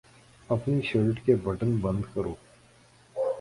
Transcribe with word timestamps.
اپنی 0.49 0.81
شرٹ 0.81 1.25
کے 1.25 1.35
بٹن 1.43 1.75
بند 1.81 2.01
کرو 2.13 2.33